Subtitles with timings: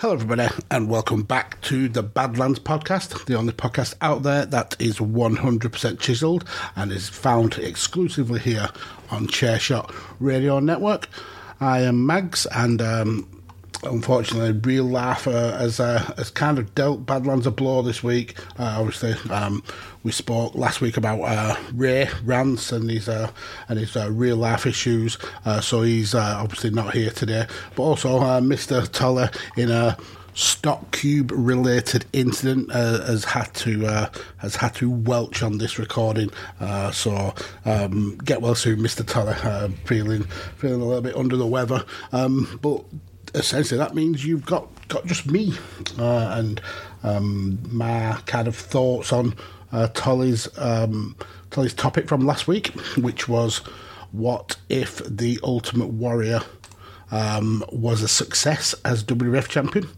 [0.00, 4.76] Hello, everybody, and welcome back to the Badlands podcast, the only podcast out there that
[4.78, 6.44] is 100% chiseled
[6.76, 8.68] and is found exclusively here
[9.10, 11.08] on Chairshot Radio Network.
[11.60, 13.37] I am Mags, and um,
[13.82, 18.38] unfortunately, Real Life uh, has, uh, has kind of dealt Badlands a blow this week.
[18.58, 19.62] Uh, obviously, um,
[20.02, 23.30] we spoke last week about uh, Ray Rance and his uh,
[23.68, 27.46] and his uh, real life issues, uh, so he's uh, obviously not here today.
[27.74, 28.90] But also, Mr.
[28.90, 29.96] Toller in a
[30.34, 35.78] stock cube related incident uh, has had to uh, has had to welch on this
[35.78, 36.30] recording.
[36.60, 37.34] Uh, so
[37.64, 39.04] um, get well soon, Mr.
[39.06, 39.34] Toller.
[39.84, 40.24] feeling
[40.56, 42.84] feeling a little bit under the weather, um, but
[43.38, 45.52] essentially that means you've got got just me
[45.98, 46.60] uh, and
[47.02, 49.34] um, my kind of thoughts on
[49.72, 51.16] uh, Tolly's um,
[51.50, 53.58] Tolly's topic from last week, which was
[54.12, 56.40] what if the Ultimate Warrior
[57.10, 59.88] um, was a success as WWF champion.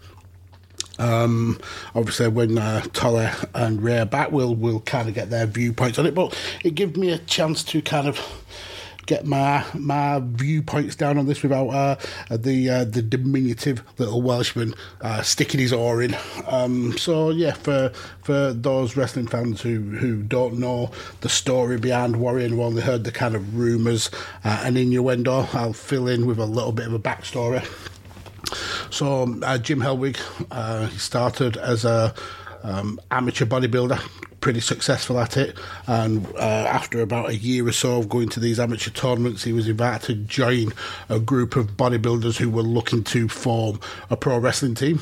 [0.98, 1.58] Um,
[1.94, 5.98] obviously, when uh, Toller and Ray are back, we'll we'll kind of get their viewpoints
[5.98, 6.14] on it.
[6.14, 8.18] But it gives me a chance to kind of
[9.10, 11.96] get my my viewpoints down on this without uh,
[12.30, 16.16] the uh, the diminutive little Welshman uh, sticking his oar in.
[16.46, 17.90] Um, so yeah, for
[18.22, 23.02] for those wrestling fans who, who don't know the story behind Warrior and only heard
[23.02, 24.10] the kind of rumours
[24.44, 27.66] uh, and innuendo, I'll fill in with a little bit of a backstory.
[28.90, 30.20] So uh, Jim Hellwig,
[30.52, 32.14] uh, he started as a
[32.62, 34.00] um, amateur bodybuilder
[34.40, 35.56] pretty successful at it.
[35.86, 39.52] And uh, after about a year or so of going to these amateur tournaments, he
[39.52, 40.72] was invited to join
[41.08, 45.00] a group of bodybuilders who were looking to form a pro wrestling team.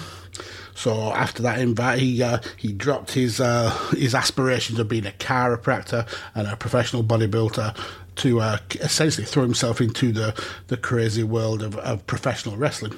[0.74, 5.10] So after that invite, he uh, he dropped his uh, his aspirations of being a
[5.10, 6.06] chiropractor
[6.36, 7.76] and a professional bodybuilder
[8.18, 12.92] to uh, essentially throw himself into the, the crazy world of, of professional wrestling.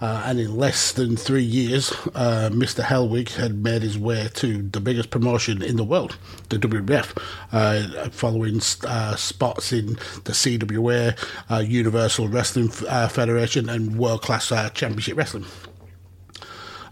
[0.00, 2.84] Uh, and in less than three years, uh, Mr.
[2.84, 6.16] Hellwig had made his way to the biggest promotion in the world,
[6.50, 7.20] the WWF,
[7.52, 9.94] uh, following uh, spots in
[10.24, 11.18] the CWA,
[11.50, 15.46] uh, Universal Wrestling uh, Federation, and World Class Championship Wrestling.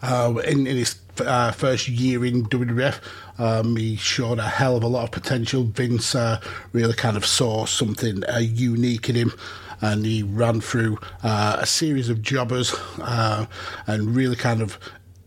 [0.03, 3.01] in, in his uh, first year in WWF.
[3.39, 5.65] Um, he showed a hell of a lot of potential.
[5.65, 6.41] Vince uh,
[6.73, 9.33] really kind of saw something uh, unique in him
[9.81, 13.47] and he ran through uh, a series of jobbers uh,
[13.87, 14.79] and really kind of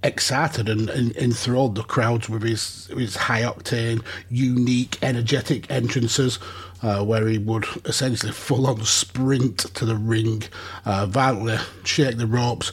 [0.04, 6.40] excited and, and, enthralled the crowds with his his high octane, unique, energetic entrances.
[6.81, 10.42] Uh, where he would essentially full on sprint to the ring,
[10.86, 12.72] uh, violently shake the ropes.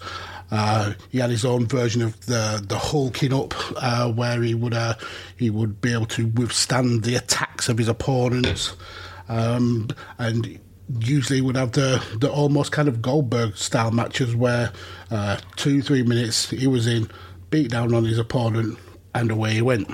[0.53, 4.75] Uh, he had his own version of the the hulking up, uh, where he would
[4.75, 4.95] uh,
[5.37, 8.77] he would be able to withstand the attacks of his opponents,
[9.29, 9.89] um,
[10.19, 10.61] and
[10.99, 14.73] usually would have the, the almost kind of Goldberg style matches where
[15.11, 17.11] uh, two, three minutes he was in,
[17.51, 18.79] beat down on his opponent,
[19.15, 19.89] and away he went.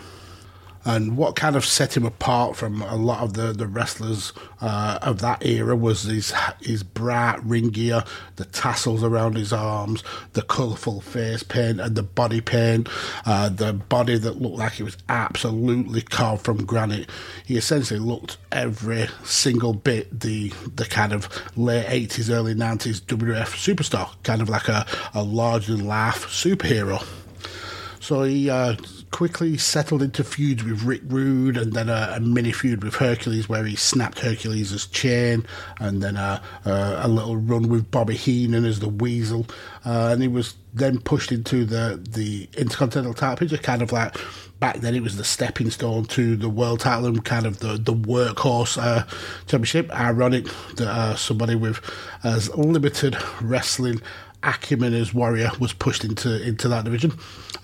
[0.85, 4.99] And what kind of set him apart from a lot of the, the wrestlers uh,
[5.03, 8.03] of that era was his his bright ring gear,
[8.37, 10.03] the tassels around his arms,
[10.33, 12.89] the colourful face paint, and the body paint,
[13.27, 17.09] uh, the body that looked like it was absolutely carved from granite.
[17.47, 23.55] He essentially looked every single bit the the kind of late eighties, early nineties WWF
[23.55, 24.85] superstar, kind of like a,
[25.15, 27.05] a large than life superhero.
[28.01, 28.75] So he uh,
[29.13, 33.49] quickly settled into feuds with Rick Rude and then a, a, mini feud with Hercules
[33.49, 35.47] where he snapped Hercules' chain
[35.79, 39.47] and then a, a, a little run with Bobby Heenan as the Weasel.
[39.85, 44.17] Uh, and he was then pushed into the, the Intercontinental title picture, kind of like
[44.59, 47.77] back then it was the stepping stone to the world title and kind of the,
[47.79, 49.05] the workhorse uh,
[49.47, 49.91] championship.
[49.93, 51.81] Ironic that uh, somebody with
[52.25, 54.01] as limited wrestling
[54.43, 57.13] acumen as Warrior was pushed into into that division,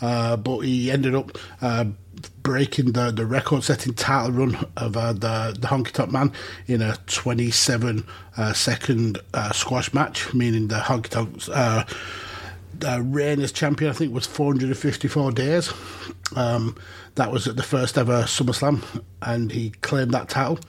[0.01, 1.87] uh, but he ended up uh,
[2.43, 6.33] breaking the, the record setting title run of uh, the the Honky Tonk Man
[6.67, 11.85] in a 27 uh, second uh, squash match, meaning the Honky Tonk's uh,
[13.03, 15.73] reign as champion I think was 454 days.
[16.37, 16.77] Um,
[17.17, 20.61] that was at the first ever SummerSlam, and he claimed that title.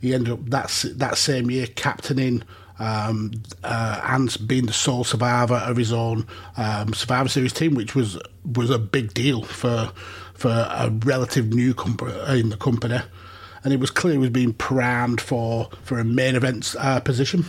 [0.00, 2.44] He ended up that that same year captaining
[2.78, 3.32] um,
[3.64, 6.26] uh, and being the sole survivor of his own
[6.56, 9.92] um, Survivor Series team, which was was a big deal for
[10.34, 13.00] for a relative new newcomer in the company.
[13.64, 17.44] And it was clear he was being primed for, for a main event uh, position.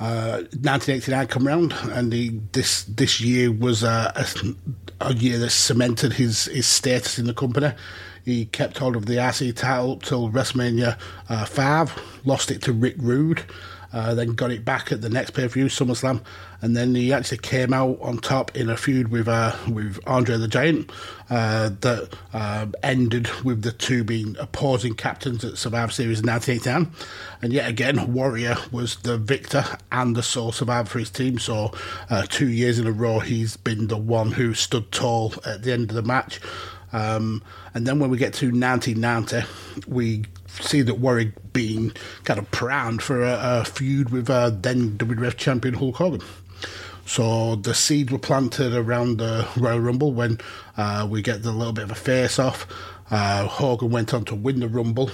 [0.00, 5.48] Uh, 1989 come round, and he, this this year was a, a, a, year that
[5.48, 7.72] cemented his, his status in the company.
[8.26, 12.72] He kept hold of the IC title up till WrestleMania uh, 5, lost it to
[12.72, 13.44] Rick Rude,
[13.92, 16.24] uh, then got it back at the next pay per view, SummerSlam,
[16.60, 20.38] and then he actually came out on top in a feud with uh, with Andre
[20.38, 20.90] the Giant
[21.30, 26.92] uh, that uh, ended with the two being opposing captains at Survivor Series in 1989.
[27.42, 31.38] And yet again, Warrior was the victor and the sole survivor for his team.
[31.38, 31.72] So
[32.10, 35.72] uh, two years in a row, he's been the one who stood tall at the
[35.72, 36.40] end of the match.
[36.92, 37.42] Um,
[37.74, 39.46] and then when we get to 1990,
[39.86, 41.92] we see that Warrior being
[42.24, 46.22] kind of primed for a, a feud with uh, then WWF champion Hulk Hogan.
[47.06, 50.38] So the seeds were planted around the Royal Rumble when
[50.76, 52.66] uh, we get the little bit of a face off.
[53.10, 55.10] Uh, Hogan went on to win the Rumble,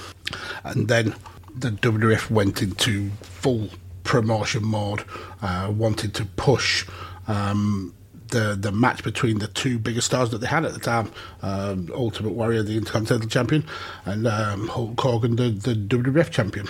[0.64, 1.14] and then
[1.54, 3.68] the WWF went into full
[4.04, 5.04] promotion mode,
[5.42, 6.86] uh, wanted to push
[7.28, 7.94] um,
[8.32, 11.12] the the match between the two biggest stars that they had at the time,
[11.42, 13.64] um, Ultimate Warrior, the Intercontinental Champion,
[14.04, 16.66] and um, Hulk Hogan, the, the WWF Champion.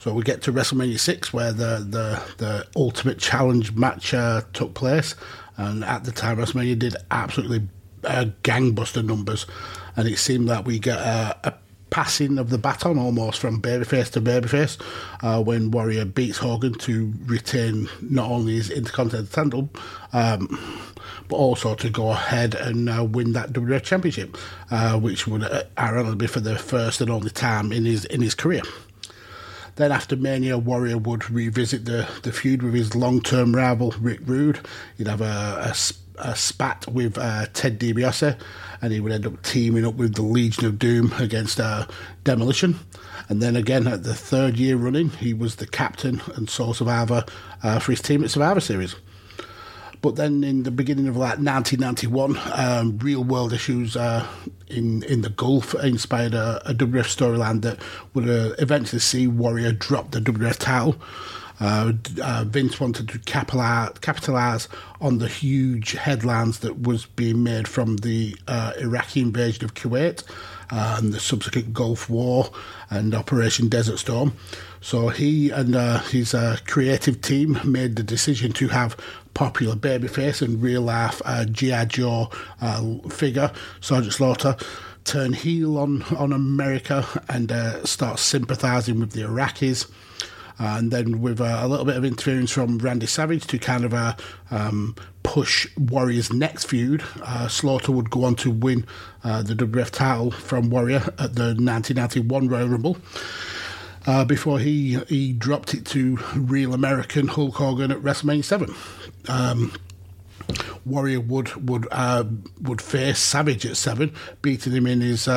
[0.00, 4.74] So we get to WrestleMania six, where the the, the Ultimate Challenge match uh, took
[4.74, 5.14] place,
[5.56, 7.68] and at the time WrestleMania did absolutely
[8.04, 9.46] uh, gangbuster numbers,
[9.96, 11.54] and it seemed that we get a, a
[11.92, 14.80] passing of the baton almost from babyface to babyface
[15.20, 19.70] uh, when Warrior beats Hogan to retain not only his Intercontinental title,
[20.14, 20.58] um,
[21.28, 24.38] but also to go ahead and uh, win that WWF Championship,
[24.70, 28.22] uh, which would uh, ironically be for the first and only time in his in
[28.22, 28.62] his career.
[29.76, 34.20] Then after Mania, Warrior would revisit the, the feud with his long term rival Rick
[34.24, 34.60] Rude.
[34.96, 35.74] He'd have a, a
[36.18, 38.38] a spat with uh, Ted DiBiase,
[38.80, 41.86] and he would end up teaming up with the Legion of Doom against uh,
[42.24, 42.78] Demolition.
[43.28, 47.24] And then again, at the third year running, he was the captain and sole survivor
[47.62, 48.94] uh, for his team at Survivor Series.
[50.02, 54.26] But then in the beginning of like 1991, um, real world issues uh,
[54.66, 57.78] in in the Gulf inspired a, a WWF storyline that
[58.12, 60.96] would uh, eventually see Warrior drop the WWF title.
[61.62, 64.68] Uh, uh, Vince wanted to capitalize,
[65.00, 70.24] on the huge headlines that was being made from the uh, Iraqi invasion of Kuwait
[70.72, 72.50] uh, and the subsequent Gulf War
[72.90, 74.32] and Operation Desert Storm.
[74.80, 78.96] So he and uh, his uh, creative team made the decision to have
[79.32, 81.84] popular babyface and real life G.I.
[81.84, 82.28] Joe
[83.08, 84.56] figure, Sergeant Slaughter
[85.04, 89.88] turn heel on, on America and uh, start sympathising with the Iraqis
[90.58, 93.94] and then with uh, a little bit of interference from Randy Savage to kind of
[93.94, 94.14] uh,
[94.50, 97.02] um, push Warrior's next feud.
[97.22, 98.86] Uh, Slaughter would go on to win
[99.24, 102.96] uh, the WWF title from Warrior at the 1991 Royal Rumble.
[104.04, 108.74] Uh, before he he dropped it to real American Hulk Hogan at WrestleMania 7.
[109.28, 109.72] Um,
[110.84, 112.24] Warrior would would uh,
[112.60, 115.28] would face Savage at seven, beating him in his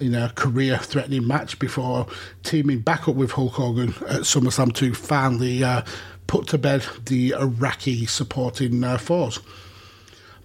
[0.00, 2.06] in a career threatening match before
[2.42, 5.82] teaming back up with Hulk Hogan at SummerSlam to finally uh,
[6.26, 9.38] put to bed the Iraqi supporting uh, force.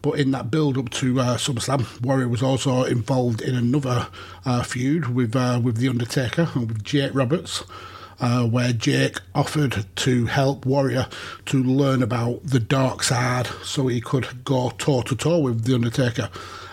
[0.01, 4.08] But in that build up to uh, SummerSlam, Warrior was also involved in another
[4.46, 7.63] uh, feud with uh, with the Undertaker and with Jake Roberts.
[8.22, 11.08] Uh, where Jake offered to help Warrior
[11.46, 15.75] to learn about the dark side so he could go toe to toe with The
[15.75, 16.29] Undertaker.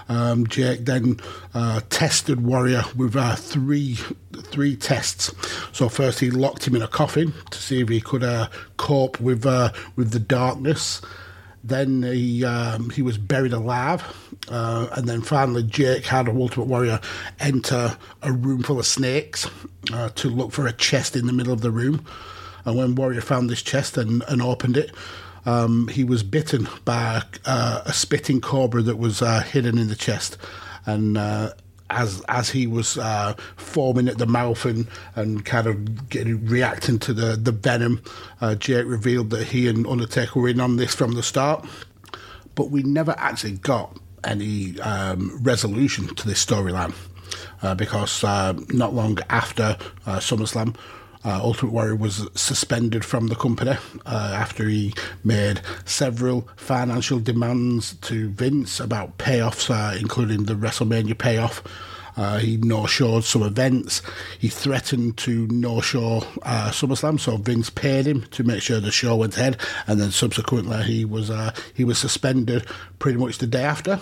[0.09, 1.19] Um, Jake then
[1.55, 3.99] uh, tested Warrior with uh, three
[4.35, 5.33] three tests.
[5.73, 9.21] So first he locked him in a coffin to see if he could uh, cope
[9.21, 11.03] with uh, with the darkness.
[11.65, 14.05] Then he um, he was buried alive,
[14.49, 17.01] uh, and then finally Jake had a Ultimate Warrior
[17.41, 19.51] enter a room full of snakes
[19.93, 22.07] uh, to look for a chest in the middle of the room.
[22.65, 24.93] And when Warrior found this chest and, and opened it,
[25.47, 29.97] um, he was bitten by uh, a spitting cobra that was uh, hidden in the
[29.97, 30.37] chest,
[30.85, 31.53] and uh,
[31.89, 36.99] as as he was uh, foaming at the mouth and, and kind of getting, reacting
[36.99, 38.03] to the the venom,
[38.41, 41.65] uh, Jake revealed that he and Undertaker were in on this from the start.
[42.55, 46.95] But we never actually got any um, resolution to this storyline
[47.63, 49.77] uh, because uh, not long after
[50.07, 50.77] uh, SummerSlam.
[51.25, 54.95] Uh, Ultimate Warrior was suspended from the company uh, after he
[55.25, 61.63] made several financial demands to Vince about payoffs, uh, including the WrestleMania payoff.
[62.17, 64.01] Uh, he no-showed some events.
[64.39, 69.17] He threatened to no-show uh, SummerSlam, so Vince paid him to make sure the show
[69.17, 69.59] went ahead.
[69.87, 72.67] And then subsequently, he was uh, he was suspended
[72.99, 74.01] pretty much the day after.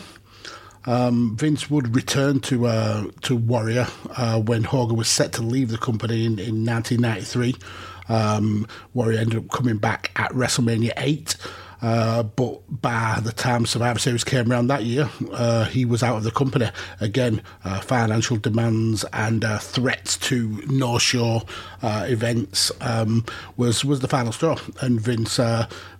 [0.87, 3.87] Um, Vince would return to uh, to Warrior
[4.17, 7.57] uh, when Hogan was set to leave the company in, in 1993.
[8.09, 11.37] Um, Warrior ended up coming back at WrestleMania 8.
[11.83, 16.17] Uh, but by the time Survivor Series came around that year, uh, he was out
[16.17, 16.71] of the company.
[16.99, 21.43] Again, uh, financial demands and uh, threats to no-show
[21.83, 23.27] uh, events um,
[23.59, 25.39] was was the final straw, and Vince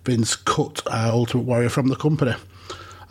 [0.03, 2.33] Vince cut Ultimate Warrior from the company.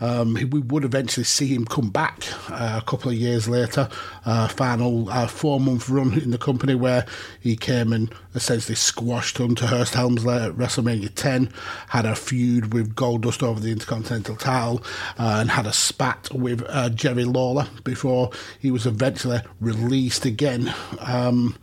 [0.00, 3.88] Um, we would eventually see him come back uh, a couple of years later,
[4.24, 7.06] uh, final uh, four month run in the company where
[7.40, 11.52] he came and essentially squashed Hunter Hearst Helmsley at WrestleMania 10,
[11.88, 14.82] had a feud with Goldust over the Intercontinental title,
[15.18, 20.74] uh, and had a spat with uh, Jerry Lawler before he was eventually released again
[21.00, 21.56] um,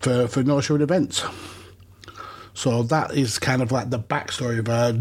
[0.00, 1.24] for, for no showing events.
[2.54, 4.94] So that is kind of like the backstory of uh,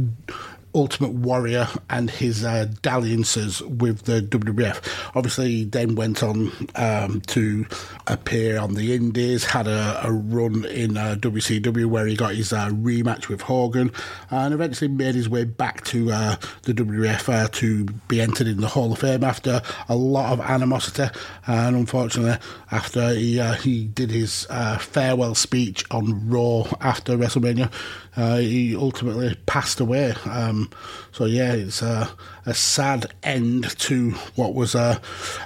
[0.76, 5.16] Ultimate Warrior and his uh, dalliances with the WWF.
[5.16, 7.66] Obviously, he then went on um, to
[8.06, 12.54] appear on the Indies, had a, a run in uh, WCW where he got his
[12.54, 13.92] uh, rematch with Hogan,
[14.30, 18.62] and eventually made his way back to uh, the WWF uh, to be entered in
[18.62, 21.10] the Hall of Fame after a lot of animosity.
[21.48, 22.38] And unfortunately,
[22.72, 24.46] after he uh, he did his
[24.80, 27.72] farewell speech on Raw after WrestleMania,
[28.18, 30.14] uh, he ultimately passed away.
[30.26, 30.72] Um,
[31.12, 32.10] so yeah, it's a,
[32.48, 35.00] a, sad end to what was a,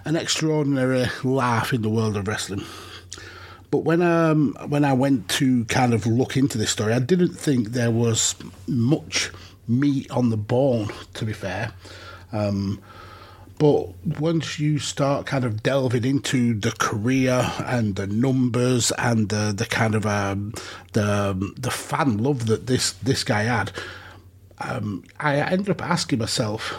[0.05, 2.63] an extraordinary life in the world of wrestling.
[3.71, 7.33] But when um, when I went to kind of look into this story, I didn't
[7.33, 8.35] think there was
[8.67, 9.31] much
[9.67, 10.89] meat on the bone.
[11.15, 11.73] To be fair.
[12.33, 12.81] Um,
[13.61, 19.53] but once you start kind of delving into the career and the numbers and the,
[19.55, 20.51] the kind of um,
[20.93, 23.71] the the fan love that this this guy had,
[24.57, 26.71] um, I ended up asking myself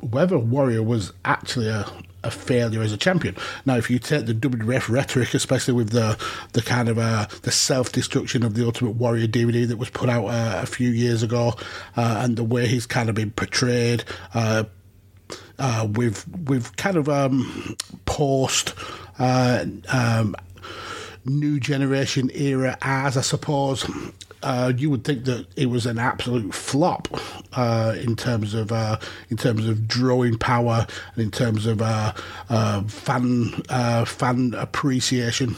[0.00, 1.90] whether Warrior was actually a,
[2.22, 3.34] a failure as a champion.
[3.64, 6.18] Now, if you take the WWF rhetoric, especially with the
[6.52, 10.10] the kind of uh, the self destruction of the Ultimate Warrior DVD that was put
[10.10, 11.54] out uh, a few years ago,
[11.96, 14.04] uh, and the way he's kind of been portrayed,
[15.58, 18.74] uh, with with kind of um, post
[19.18, 20.34] uh, um,
[21.24, 23.88] new generation era as I suppose.
[24.42, 27.08] Uh, you would think that it was an absolute flop
[27.54, 28.98] uh, in terms of uh,
[29.30, 32.12] in terms of drawing power and in terms of uh,
[32.48, 35.56] uh, fan uh, fan appreciation.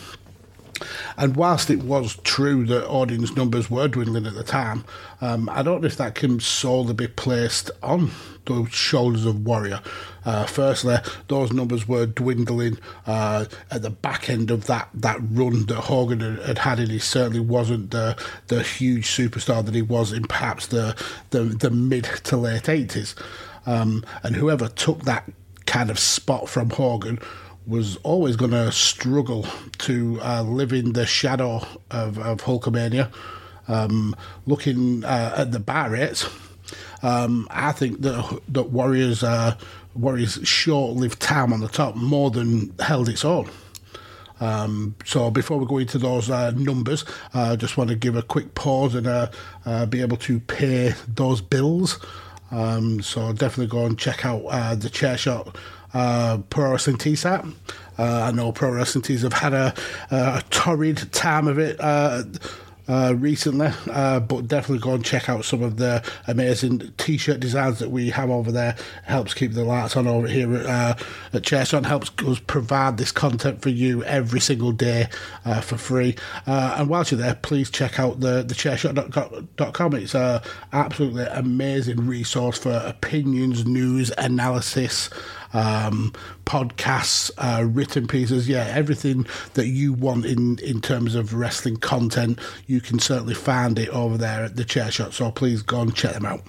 [1.18, 4.84] And whilst it was true that audience numbers were dwindling at the time,
[5.20, 8.12] um, I don't know if that can solely be placed on
[8.44, 9.80] the shoulders of Warrior.
[10.24, 10.96] Uh, firstly,
[11.26, 16.20] those numbers were dwindling uh, at the back end of that, that run that Hogan
[16.20, 20.68] had, had, and he certainly wasn't the the huge superstar that he was in perhaps
[20.68, 20.96] the
[21.30, 23.14] the, the mid to late 80s.
[23.66, 25.30] Um, and whoever took that
[25.66, 27.18] kind of spot from Hogan
[27.68, 29.46] was always going to struggle
[29.78, 33.12] to uh, live in the shadow of, of Hulkamania.
[33.68, 36.26] Um, looking uh, at the buy rates,
[37.02, 39.56] um, I think that that Warriors uh,
[39.94, 43.50] Warriors short-lived time on the top more than held its own.
[44.40, 48.16] Um, so before we go into those uh, numbers, I uh, just want to give
[48.16, 49.30] a quick pause and uh,
[49.66, 51.98] uh, be able to pay those bills.
[52.50, 55.56] Um, so definitely go and check out uh, the Chair Shot
[55.94, 57.44] uh, Pro Wrestling T-Sat.
[57.98, 59.74] Uh, I know Pro Wrestling Tees have had a,
[60.10, 62.22] a torrid time of it uh,
[62.88, 67.78] uh, recently, uh, but definitely go and check out some of the amazing t-shirt designs
[67.80, 68.76] that we have over there.
[69.04, 70.94] Helps keep the lights on over here at, uh,
[71.34, 71.48] at
[71.84, 75.08] helps us provide this content for you every single day
[75.44, 76.16] uh, for free.
[76.46, 79.94] Uh, and whilst you're there, please check out the, the chairshot.com.
[79.94, 80.40] It's an
[80.72, 85.10] absolutely amazing resource for opinions, news, analysis,
[85.52, 86.12] um,
[86.44, 92.38] podcasts, uh, written pieces, yeah, everything that you want in, in terms of wrestling content,
[92.66, 95.14] you can certainly find it over there at the chair shot.
[95.14, 96.42] So please go and check them out.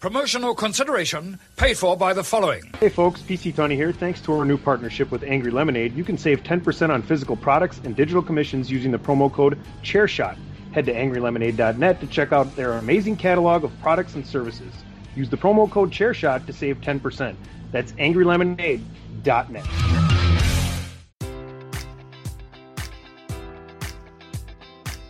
[0.00, 2.62] Promotional consideration paid for by the following.
[2.80, 3.92] Hey folks, PC Tony here.
[3.92, 7.82] Thanks to our new partnership with Angry Lemonade, you can save 10% on physical products
[7.84, 10.38] and digital commissions using the promo code ChairShot.
[10.72, 14.72] Head to angrylemonade.net to check out their amazing catalog of products and services.
[15.14, 17.36] Use the promo code ChairShot to save 10%.
[17.72, 20.09] That's angrylemonade.net.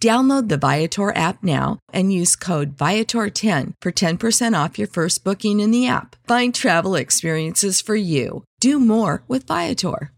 [0.00, 5.60] Download the Viator app now and use code Viator10 for 10% off your first booking
[5.60, 6.16] in the app.
[6.26, 8.44] Find travel experiences for you.
[8.60, 10.10] Do more with Viator.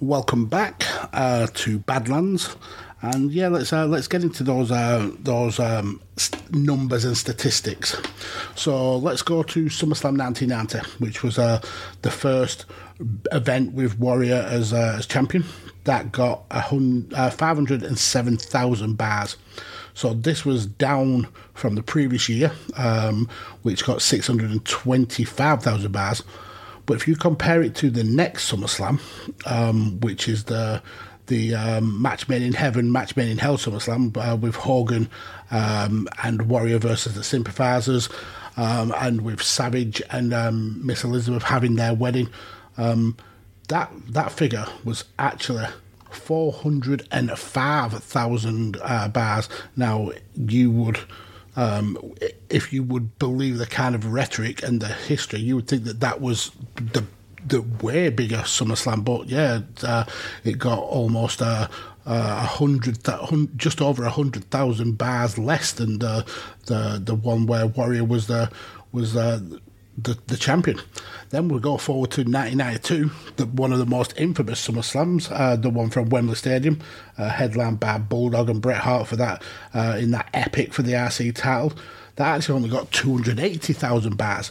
[0.00, 2.56] Welcome back uh, to Badlands.
[3.00, 7.96] And yeah, let's uh, let's get into those uh, those um, st- numbers and statistics.
[8.56, 11.60] So let's go to SummerSlam 1990, which was uh,
[12.02, 12.66] the first
[13.30, 15.44] event with Warrior as uh, as champion
[15.88, 19.36] that got uh, 507,000 buys.
[19.94, 23.26] So this was down from the previous year, um,
[23.62, 26.22] which got 625,000 buys.
[26.84, 29.00] But if you compare it to the next SummerSlam,
[29.46, 30.82] um, which is the
[31.26, 35.08] the um, match made in heaven, match made in hell SummerSlam uh, with Hogan
[35.50, 38.10] um, and Warrior versus the Sympathizers,
[38.56, 42.28] um, and with Savage and um, Miss Elizabeth having their wedding.
[43.68, 45.66] That that figure was actually
[46.10, 49.48] 405,000 uh, buys.
[49.76, 50.98] Now, you would,
[51.56, 51.98] um,
[52.48, 56.00] if you would believe the kind of rhetoric and the history, you would think that
[56.00, 57.04] that was the
[57.46, 59.04] the way bigger SummerSlam.
[59.04, 60.04] But yeah, uh,
[60.44, 61.70] it got almost a.
[62.06, 62.96] Uh, a hundred,
[63.56, 66.24] just over a hundred thousand buys less than the
[66.64, 68.50] the the one where Warrior was the
[68.92, 69.40] was uh,
[70.00, 70.80] the, the champion.
[71.30, 75.70] Then we'll go forward to 1992, the, one of the most infamous SummerSlams, uh, the
[75.70, 76.80] one from Wembley Stadium,
[77.18, 79.42] uh, headlined by Bulldog and Bret Hart for that
[79.74, 81.72] uh, in that epic for the IC title.
[82.18, 84.50] That actually only got 280,000 buys.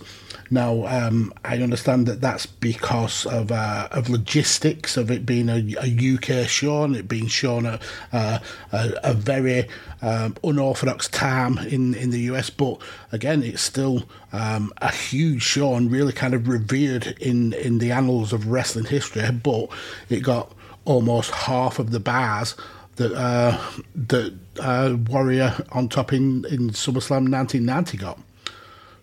[0.49, 5.75] Now, um, I understand that that's because of uh, of logistics of it being a,
[5.81, 7.81] a, UK show and it being shown at
[8.13, 8.39] uh,
[8.71, 9.67] a, a, very
[10.01, 12.49] um, unorthodox time in, in the US.
[12.49, 17.79] But again, it's still um, a huge show and really kind of revered in, in
[17.79, 19.29] the annals of wrestling history.
[19.29, 19.67] But
[20.07, 20.53] it got
[20.85, 22.55] almost half of the buys
[22.97, 23.57] that uh,
[23.95, 28.19] that uh, Warrior on top in, in SummerSlam 1990 got.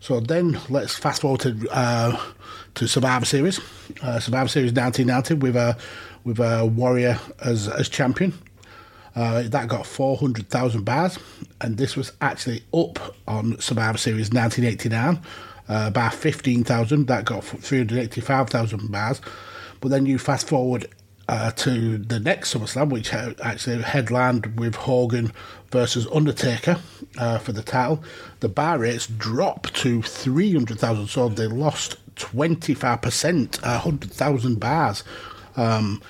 [0.00, 2.20] So then let's fast forward to uh,
[2.74, 3.58] to Survivor Series,
[4.02, 5.76] uh, Survivor Series 1990 with a
[6.24, 8.34] with a Warrior as as champion.
[9.16, 11.20] Uh, that got 400,000 buys,
[11.60, 15.20] and this was actually up on Survivor Series 1989
[15.68, 17.06] uh, by 15,000.
[17.06, 19.20] That got 385,000 buys.
[19.80, 20.88] But then you fast forward
[21.28, 25.32] uh, to the next SummerSlam, which actually headlined with Hogan
[25.70, 26.78] versus Undertaker
[27.18, 28.02] uh, for the title.
[28.40, 35.04] The buy rates dropped to 300,000, so they lost 25%, 100,000 buys.
[35.56, 36.02] Um,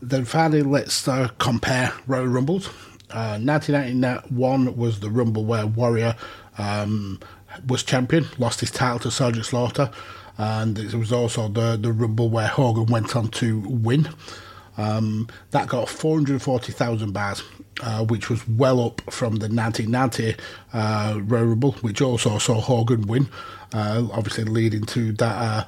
[0.00, 2.68] then finally, let's uh, compare Royal Rumbles.
[3.10, 6.14] Uh, 1991 was the Rumble where Warrior
[6.58, 7.18] um,
[7.66, 9.90] was champion, lost his title to Sergeant Slaughter,
[10.38, 14.08] and it was also the, the Rumble where Hogan went on to win.
[14.80, 17.42] Um, that got 440,000 buys,
[17.82, 20.36] uh, which was well up from the 1990
[20.72, 23.28] uh, Rumble, which also saw Hogan win,
[23.74, 25.64] uh, obviously leading to that uh,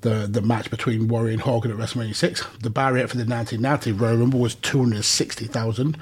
[0.00, 2.46] the the match between Warrior and Hogan at WrestleMania 6.
[2.60, 5.98] The buy rate for the 1990 Royal Rumble was 260,000.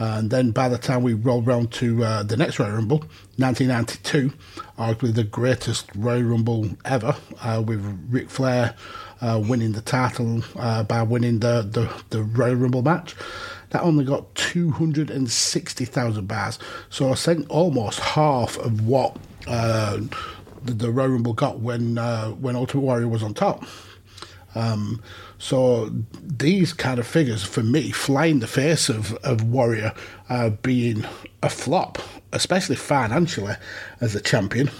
[0.00, 2.98] And then by the time we rolled around to uh, the next Royal Rumble,
[3.36, 4.32] 1992,
[4.78, 8.76] arguably the greatest Royal Rumble ever, uh, with Ric Flair
[9.20, 13.14] uh, winning the title uh, by winning the, the, the Royal Rumble match.
[13.70, 16.58] That only got 260,000 buys.
[16.90, 19.98] So I think almost half of what uh,
[20.62, 23.64] the, the Royal Rumble got when uh, when Ultimate Warrior was on top.
[24.54, 25.02] Um,
[25.38, 25.90] so
[26.22, 29.92] these kind of figures, for me, fly in the face of, of Warrior
[30.28, 31.04] uh, being
[31.42, 31.98] a flop,
[32.32, 33.54] especially financially
[34.00, 34.70] as a champion.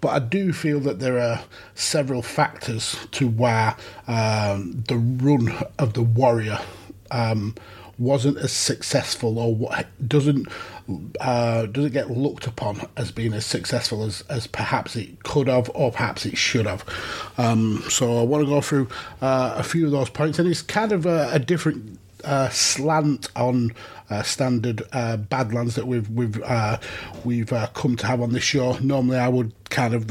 [0.00, 1.42] But I do feel that there are
[1.74, 6.58] several factors to why um, the run of the Warrior
[7.10, 7.54] um,
[7.98, 9.70] wasn't as successful or
[10.06, 10.46] doesn't
[11.20, 15.70] uh, doesn't get looked upon as being as successful as, as perhaps it could have
[15.74, 16.84] or perhaps it should have.
[17.38, 18.88] Um, so I want to go through
[19.20, 23.28] uh, a few of those points, and it's kind of a, a different uh, slant
[23.36, 23.72] on
[24.10, 26.78] uh, standard uh, Badlands that we've we've uh,
[27.24, 28.78] we've uh, come to have on this show.
[28.78, 30.10] Normally, I would kind of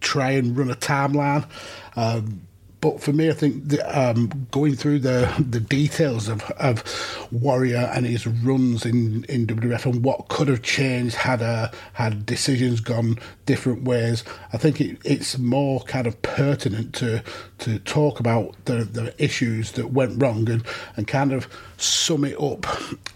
[0.00, 1.48] try and run a timeline.
[1.96, 2.42] Um,
[2.80, 6.84] but for me, I think the, um, going through the the details of, of
[7.32, 12.26] Warrior and his runs in, in WWF and what could have changed had uh, had
[12.26, 17.22] decisions gone different ways, I think it, it's more kind of pertinent to
[17.58, 20.62] to talk about the, the issues that went wrong and,
[20.96, 22.66] and kind of sum it up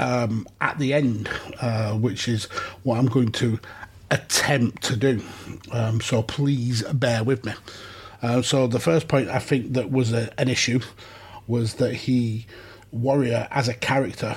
[0.00, 1.28] um, at the end,
[1.60, 2.44] uh, which is
[2.82, 3.60] what I'm going to
[4.10, 5.22] attempt to do.
[5.70, 7.52] Um, so please bear with me.
[8.22, 10.80] Uh, so the first point I think that was a, an issue
[11.46, 12.46] was that he
[12.92, 14.36] Warrior as a character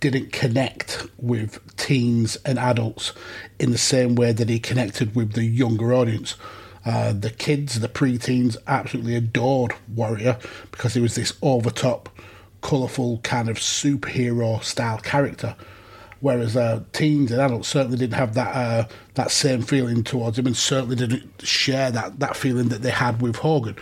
[0.00, 3.12] didn't connect with teens and adults
[3.58, 6.36] in the same way that he connected with the younger audience.
[6.84, 10.38] Uh, the kids, the preteens, absolutely adored Warrior
[10.70, 12.08] because he was this over top,
[12.60, 15.56] colourful kind of superhero style character
[16.20, 20.46] whereas uh, teens and adults certainly didn't have that uh, that same feeling towards him,
[20.46, 23.76] and certainly didn't share that that feeling that they had with Hogan.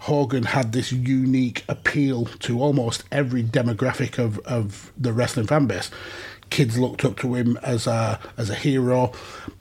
[0.00, 5.90] Hogan had this unique appeal to almost every demographic of, of the wrestling fan base.
[6.48, 9.12] Kids looked up to him as a as a hero.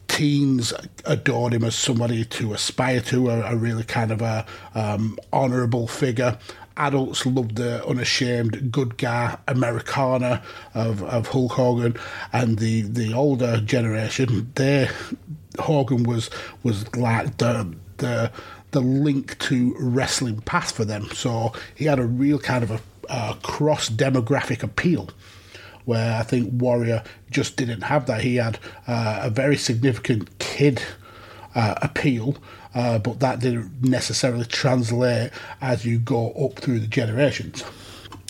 [0.07, 0.73] Teens
[1.05, 5.87] adored him as somebody to aspire to, a, a really kind of a um, honourable
[5.87, 6.37] figure
[6.77, 11.95] adults loved the unashamed good guy Americana of, of Hulk Hogan,
[12.33, 14.89] and the, the older generation, they
[15.59, 16.29] Hogan was
[16.63, 18.31] was like the the
[18.71, 21.09] the link to wrestling past for them.
[21.13, 25.09] So he had a real kind of a, a cross demographic appeal.
[25.85, 28.21] Where I think Warrior just didn't have that.
[28.21, 30.81] He had uh, a very significant kid
[31.55, 32.37] uh, appeal,
[32.73, 37.63] uh, but that didn't necessarily translate as you go up through the generations.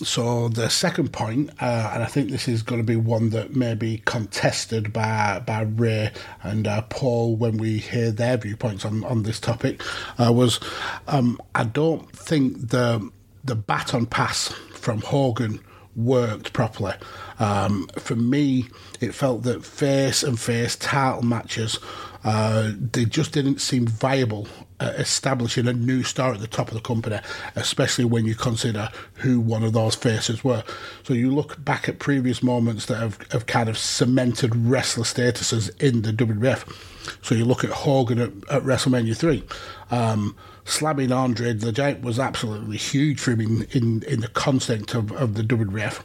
[0.02, 3.56] So the second point, uh, and I think this is going to be one that
[3.56, 9.04] may be contested by by Ray and uh, Paul when we hear their viewpoints on,
[9.04, 9.82] on this topic,
[10.18, 10.60] uh, was
[11.08, 13.10] um, I don't think the
[13.42, 15.60] the baton pass from Hogan
[15.96, 16.94] worked properly.
[17.38, 18.68] Um, for me,
[19.00, 21.78] it felt that face and face title matches
[22.26, 24.48] uh, they just didn't seem viable
[24.80, 27.20] uh, establishing a new star at the top of the company,
[27.54, 30.64] especially when you consider who one of those faces were.
[31.04, 35.70] So you look back at previous moments that have, have kind of cemented wrestler statuses
[35.80, 37.24] in the WWF.
[37.24, 39.44] So you look at Hogan at, at WrestleMania 3.
[39.92, 44.94] Um, slamming Andre the Giant was absolutely huge for him in, in, in the context
[44.94, 46.02] of, of the WWF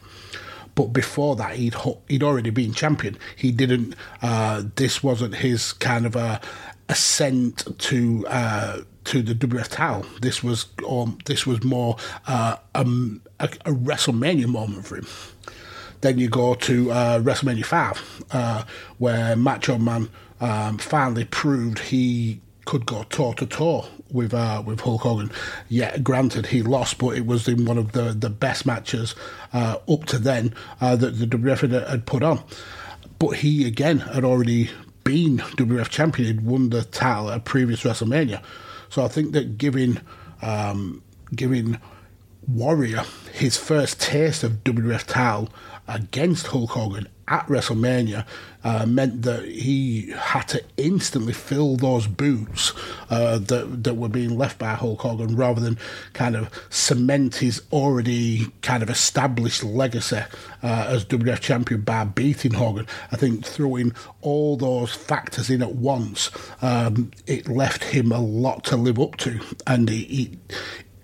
[0.74, 1.74] but before that he'd
[2.08, 3.18] he'd already been champion.
[3.36, 3.94] He didn't.
[4.22, 6.40] Uh, this wasn't his kind of a
[6.88, 10.06] ascent to uh, to the WF title.
[10.20, 11.96] This was um, this was more
[12.26, 15.06] uh, um, a, a, WrestleMania moment for him.
[16.00, 18.64] Then you go to uh, WrestleMania five, uh,
[18.98, 20.08] where Macho Man
[20.40, 25.30] um, finally proved he could go toe to toe with uh, with Hulk Hogan.
[25.68, 29.14] Yeah, granted he lost, but it was in one of the, the best matches
[29.52, 32.42] uh, up to then uh, that the WF had put on.
[33.18, 34.70] But he again had already
[35.04, 36.26] been WF champion.
[36.28, 38.42] He'd won the title at previous WrestleMania.
[38.88, 40.00] So I think that giving
[40.42, 41.02] um,
[41.34, 41.78] giving
[42.46, 45.48] Warrior his first taste of WF title
[45.88, 48.26] against Hulk Hogan at WrestleMania
[48.64, 52.72] uh, meant that he had to instantly fill those boots
[53.10, 55.78] uh, that that were being left by Hulk Hogan, rather than
[56.12, 60.22] kind of cement his already kind of established legacy
[60.62, 62.86] uh, as WWF champion by beating Hogan.
[63.10, 68.64] I think throwing all those factors in at once, um, it left him a lot
[68.64, 70.38] to live up to, and it,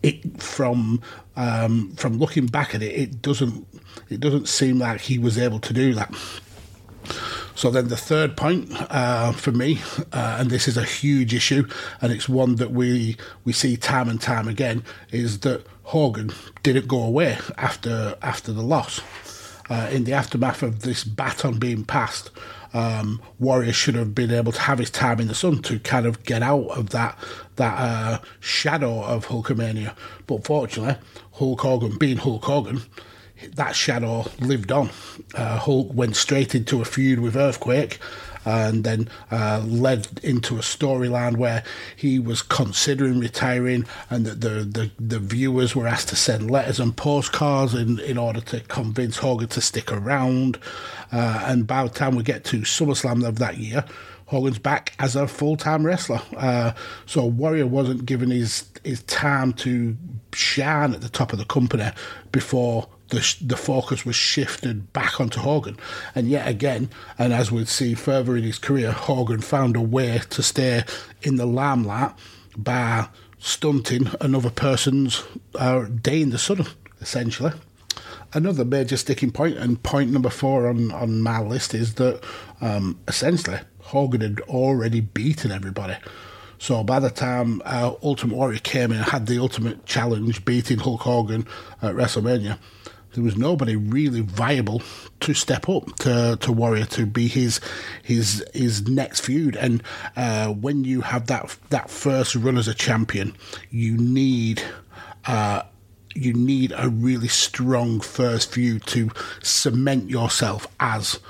[0.03, 1.03] it from
[1.37, 3.67] um, from looking back at it, it doesn't
[4.11, 6.13] it doesn't seem like he was able to do that.
[7.59, 9.81] So then the third point uh, for me,
[10.13, 11.67] uh, and this is a huge issue,
[12.01, 16.31] and it's one that we we see time and time again, is that Hogan
[16.63, 19.01] didn't go away after after the loss.
[19.69, 22.31] Uh, in the aftermath of this baton being passed,
[22.75, 26.07] um, Warrior should have been able to have his time in the sun to kind
[26.07, 27.19] of get out of that
[27.57, 29.97] that uh, shadow of Hulkamania.
[30.29, 30.95] But fortunately,
[31.33, 32.83] Hulk Hogan, being Hulk Hogan,
[33.55, 34.91] that shadow lived on.
[35.35, 37.99] Uh, Hulk went straight into a feud with Earthquake
[38.45, 41.63] and then uh, led into a storyline where
[41.97, 46.81] he was considering retiring and the, the, the, the, viewers were asked to send letters
[46.81, 50.59] and postcards in, in order to convince Hogan to stick around.
[51.13, 53.85] Uh, and by the time we get to SummerSlam of that year,
[54.27, 56.21] Hogan's back as a full time wrestler.
[56.37, 56.73] Uh,
[57.07, 59.97] so Warrior wasn't given his his time to
[60.33, 61.91] shine at the top of the company
[62.31, 65.77] before the, the focus was shifted back onto Hogan.
[66.15, 70.21] And yet again, and as we'd see further in his career, Hogan found a way
[70.31, 70.85] to stay
[71.23, 72.13] in the limelight
[72.57, 75.23] by stunting another person's
[75.55, 76.67] uh, day in the sun,
[77.01, 77.53] essentially.
[78.35, 82.23] Another major sticking point, and point number four on, on my list, is that
[82.61, 85.97] um, essentially Hogan had already beaten everybody.
[86.59, 90.79] So by the time uh, Ultimate Warrior came in and had the ultimate challenge, beating
[90.79, 91.47] Hulk Hogan
[91.81, 92.59] at WrestleMania,
[93.13, 94.83] there was nobody really viable
[95.21, 97.61] to step up to, to Warrior to be his
[98.03, 99.57] his his next feud.
[99.57, 99.83] And
[100.17, 103.37] uh, when you have that that first run as a champion,
[103.71, 104.63] you need.
[105.27, 105.63] Uh,
[106.15, 109.11] you need a really strong first feud to
[109.43, 111.21] cement yourself as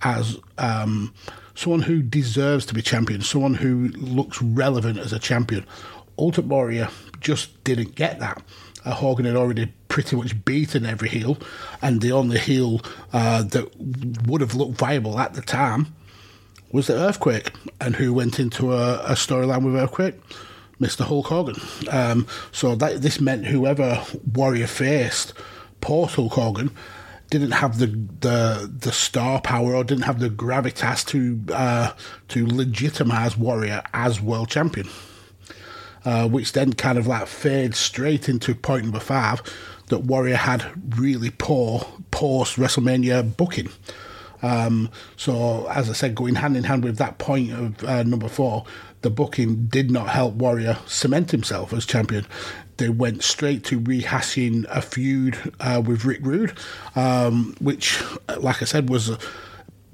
[0.00, 1.14] as um,
[1.54, 5.64] someone who deserves to be champion, someone who looks relevant as a champion.
[6.18, 6.88] Ultimate Warrior
[7.20, 8.42] just didn't get that.
[8.84, 11.38] Uh, Hogan had already pretty much beaten every heel,
[11.80, 12.80] and the only heel
[13.12, 13.68] uh, that
[14.26, 15.94] would have looked viable at the time
[16.70, 17.52] was the Earthquake.
[17.80, 20.14] And who went into a, a storyline with Earthquake?
[20.80, 21.04] Mr.
[21.04, 21.56] Hulk Hogan.
[21.90, 24.02] Um, so that this meant whoever
[24.34, 25.32] Warrior faced
[25.80, 26.70] post Hulk Hogan
[27.30, 31.92] didn't have the, the the star power or didn't have the gravitas to uh,
[32.28, 34.88] to legitimize Warrior as world champion
[36.04, 39.42] uh, which then kind of like fades straight into point number five
[39.88, 40.64] that Warrior had
[40.98, 43.68] really poor post WrestleMania booking.
[44.42, 48.28] Um, so, as I said, going hand in hand with that point of uh, number
[48.28, 48.64] four,
[49.02, 52.26] the booking did not help Warrior cement himself as champion.
[52.78, 56.56] They went straight to rehashing a feud uh, with Rick Rude,
[56.96, 58.02] um, which,
[58.38, 59.16] like I said, was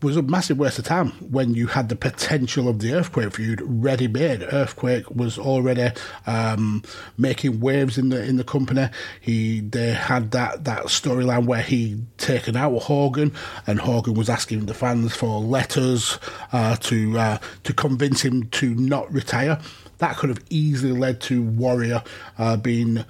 [0.00, 3.60] was a massive waste of time when you had the potential of the Earthquake feud
[3.64, 4.42] ready made.
[4.42, 5.90] Earthquake was already
[6.26, 6.82] um,
[7.16, 8.88] making waves in the in the company.
[9.20, 13.32] He they had that that storyline where he taken out Hogan,
[13.66, 16.18] and Hogan was asking the fans for letters
[16.52, 19.58] uh, to uh, to convince him to not retire.
[19.98, 22.02] That could have easily led to Warrior
[22.38, 23.04] uh, being.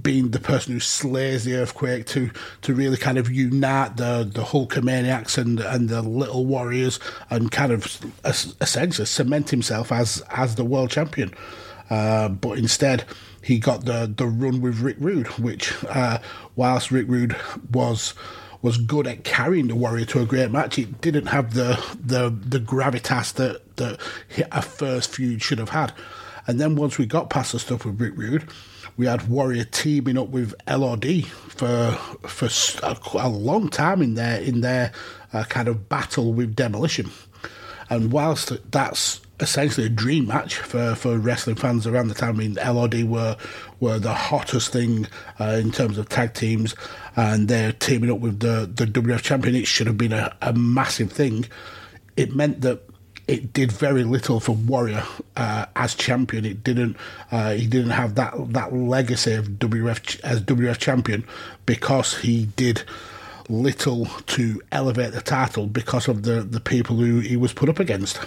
[0.00, 2.30] Being the person who slays the earthquake to
[2.62, 6.98] to really kind of unite the the Hulkamaniacs and and the little warriors
[7.30, 11.32] and kind of essentially cement himself as as the world champion.
[11.88, 13.04] Uh, but instead,
[13.42, 16.18] he got the the run with Rick Rude, which uh,
[16.56, 17.36] whilst Rick Rude
[17.72, 18.14] was
[18.62, 20.78] was good at carrying the Warrior to a great match.
[20.78, 24.00] It didn't have the the the gravitas that that
[24.50, 25.92] a first feud should have had.
[26.46, 28.48] And then once we got past the stuff with Rick Rude,
[28.96, 31.92] we had Warrior teaming up with LOD for
[32.26, 32.48] for
[32.82, 34.92] a, a long time in their in their
[35.32, 37.10] uh, kind of battle with Demolition.
[37.88, 42.36] And whilst that's essentially a dream match for, for wrestling fans around the time.
[42.36, 43.36] I mean, LOD were
[43.80, 45.06] were the hottest thing
[45.38, 46.74] uh, in terms of tag teams,
[47.16, 49.54] and they're teaming up with the the WF champion.
[49.54, 51.46] It should have been a, a massive thing.
[52.16, 52.85] It meant that
[53.28, 55.02] it did very little for Warrior
[55.36, 56.44] uh, as champion.
[56.44, 56.96] It didn't.
[57.30, 61.24] Uh, he didn't have that that legacy of WF as WF champion
[61.64, 62.82] because he did
[63.48, 67.80] little to elevate the title because of the the people who he was put up
[67.80, 68.20] against.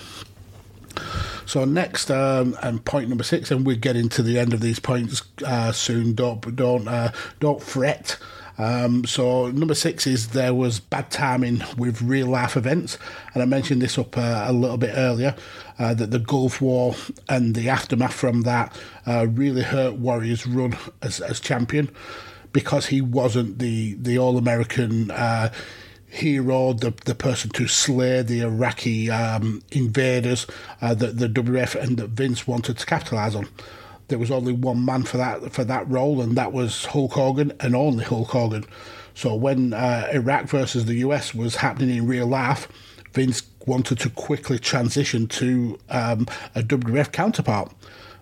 [1.45, 4.79] So next, um, and point number six, and we're getting to the end of these
[4.79, 6.13] points uh, soon.
[6.13, 8.17] Don't don't uh, don't fret.
[8.59, 12.97] Um, so number six is there was bad timing with real life events,
[13.33, 15.33] and I mentioned this up uh, a little bit earlier
[15.79, 16.93] uh, that the Gulf War
[17.29, 21.89] and the aftermath from that uh, really hurt Warrior's run as, as champion
[22.51, 25.51] because he wasn't the the All American uh,
[26.07, 30.45] hero, the the person to slay the Iraqi um, invaders
[30.81, 33.47] uh, that the WF and that Vince wanted to capitalize on.
[34.09, 37.53] There was only one man for that for that role, and that was Hulk Hogan,
[37.59, 38.65] and only Hulk Hogan.
[39.13, 42.67] So when uh, Iraq versus the US was happening in real life,
[43.13, 47.71] Vince wanted to quickly transition to um, a WWF counterpart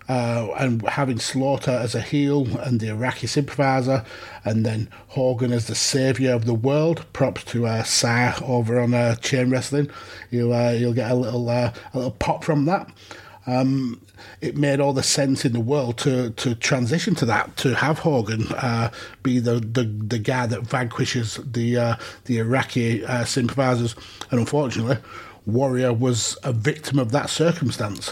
[0.10, 4.06] uh, and having Slaughter as a heel and the Iraqi sympathiser,
[4.46, 7.06] and then Hogan as the saviour of the world.
[7.14, 7.86] Props to uh,
[8.44, 9.90] over on uh, Chain Wrestling.
[10.32, 12.90] You'll uh, you'll get a little uh, a little pop from that.
[13.48, 14.02] Um,
[14.42, 18.00] it made all the sense in the world to, to transition to that, to have
[18.00, 18.92] Hogan uh,
[19.24, 23.96] be the, the, the guy that vanquishes the uh, the Iraqi uh, sympathisers.
[24.30, 24.98] And unfortunately,
[25.46, 28.12] Warrior was a victim of that circumstance.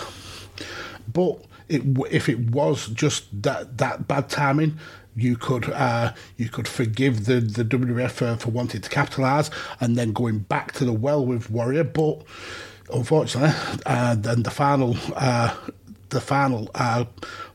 [1.12, 4.80] But it, if it was just that that bad timing,
[5.16, 9.50] you could uh, you could forgive the the WWF for, for wanting to capitalise
[9.82, 12.24] and then going back to the well with Warrior, but
[12.94, 15.56] unfortunately, uh, then the final uh,
[16.10, 17.06] the final uh,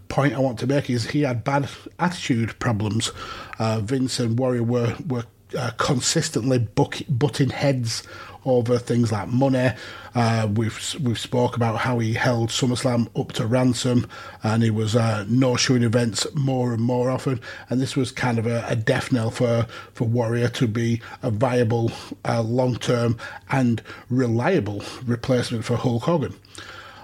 [0.08, 3.12] point I want to make is he had bad attitude problems.
[3.58, 5.24] Uh, Vince and Warrior were were
[5.56, 8.02] uh, consistently butting heads
[8.44, 9.70] over things like money.
[10.14, 14.06] Uh, we've we've spoke about how he held SummerSlam up to ransom,
[14.42, 17.40] and he was uh, no showing events more and more often.
[17.68, 21.30] And this was kind of a, a death knell for for Warrior to be a
[21.30, 21.92] viable,
[22.24, 23.16] uh, long term
[23.50, 26.34] and reliable replacement for Hulk Hogan.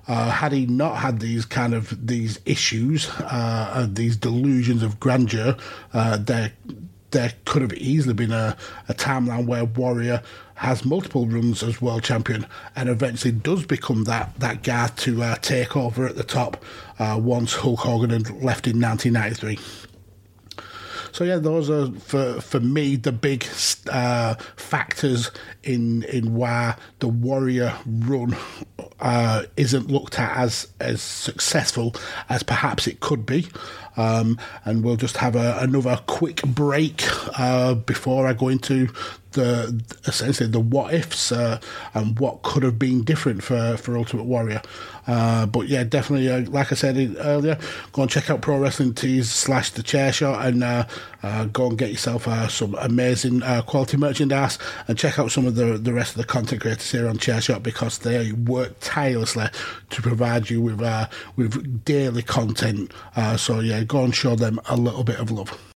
[0.08, 5.56] Uh, had he not had these kind of these issues, uh, these delusions of grandeur,
[5.92, 6.52] uh, there
[7.10, 8.56] there could have easily been a,
[8.88, 10.22] a timeline where Warrior
[10.56, 15.36] has multiple runs as world champion and eventually does become that, that guy to uh,
[15.36, 16.62] take over at the top
[16.98, 19.58] uh, once Hulk Hogan had left in 1993.
[21.16, 23.46] So yeah, those are for for me the big
[23.90, 25.30] uh, factors
[25.62, 28.36] in in why the Warrior run
[29.00, 31.94] uh, isn't looked at as as successful
[32.28, 33.48] as perhaps it could be.
[33.96, 37.02] Um, and we'll just have a, another quick break
[37.38, 38.88] uh, before I go into
[39.36, 41.60] the essentially the what ifs uh,
[41.94, 44.60] and what could have been different for, for Ultimate Warrior.
[45.06, 47.56] Uh, but yeah, definitely, uh, like I said earlier,
[47.92, 50.86] go and check out Pro Wrestling Tees slash The Chair Shot and uh,
[51.22, 55.54] uh, go and get yourself uh, some amazing quality merchandise and check out some of
[55.54, 59.46] the, the rest of the content creators here on Chair Shot because they work tirelessly
[59.90, 60.76] to provide you with
[61.36, 62.92] with daily content.
[63.36, 65.75] so yeah, go and show them a little bit of love.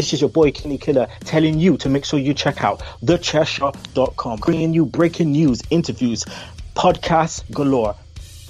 [0.00, 4.38] This is your boy Kenny Killer telling you to make sure you check out thechairshot.com,
[4.38, 6.24] bringing you breaking news, interviews,
[6.74, 7.94] podcasts galore,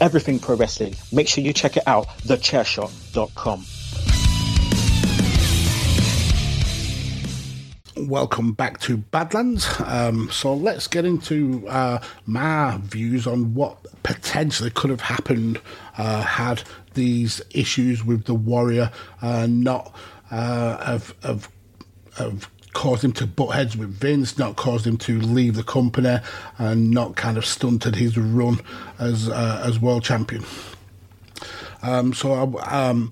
[0.00, 0.94] everything pro wrestling.
[1.10, 3.64] Make sure you check it out, thechairshot.com.
[8.06, 9.68] welcome back to Badlands.
[9.80, 15.60] Um, so let's get into uh, my views on what potentially could have happened
[15.98, 16.62] uh, had
[16.94, 19.94] these issues with the Warrior uh, not
[20.30, 21.48] uh, have, have,
[22.18, 26.18] have caused him to butt heads with Vince, not caused him to leave the company,
[26.58, 28.58] and not kind of stunted his run
[28.98, 30.44] as uh, as world champion.
[31.82, 33.10] Um, so, um,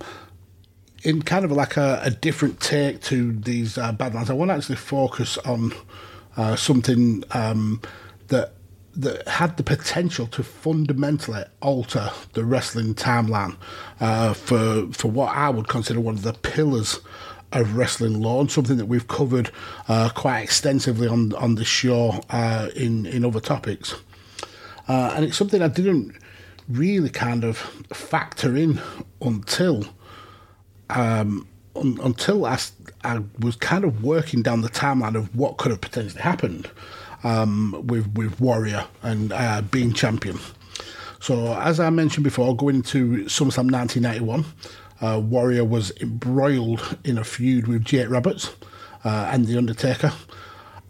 [1.03, 4.55] in kind of like a, a different take to these uh, Badlands, I want to
[4.55, 5.73] actually focus on
[6.37, 7.81] uh, something um,
[8.29, 8.53] that
[8.97, 13.57] that had the potential to fundamentally alter the wrestling timeline
[14.01, 17.01] uh, for for what I would consider one of the pillars
[17.53, 19.51] of wrestling lore and something that we've covered
[19.89, 23.95] uh, quite extensively on on the show uh, in in other topics.
[24.89, 26.17] Uh, and it's something I didn't
[26.69, 27.59] really kind of
[27.93, 28.81] factor in
[29.21, 29.85] until
[30.91, 32.59] um, un- until I,
[33.05, 36.71] I was kind of working down the timeline of what could have potentially happened
[37.25, 40.39] um, with with Warrior and uh, being champion.
[41.21, 44.45] So, as I mentioned before, going into SummerSlam 1991,
[45.01, 48.55] uh, Warrior was embroiled in a feud with Jake Roberts
[49.05, 50.13] uh, and The Undertaker.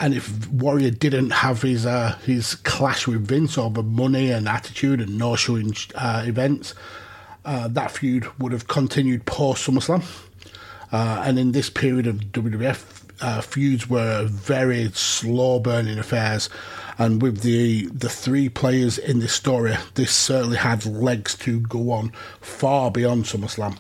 [0.01, 5.01] And if Warrior didn't have his uh, his clash with Vince over money and attitude
[5.01, 6.75] and no showing uh, events,
[7.45, 10.05] uh, that feud would have continued post SummerSlam.
[10.93, 16.49] And in this period of WWF, uh, feuds were very slow burning affairs.
[16.99, 21.93] And with the the three players in this story, this certainly had legs to go
[21.93, 23.79] on far beyond SummerSlam.